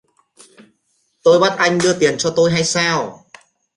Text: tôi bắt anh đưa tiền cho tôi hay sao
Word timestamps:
tôi 1.23 1.39
bắt 1.39 1.53
anh 1.57 1.79
đưa 1.83 1.99
tiền 1.99 2.15
cho 2.17 2.33
tôi 2.35 2.51
hay 2.51 2.63
sao 2.63 3.25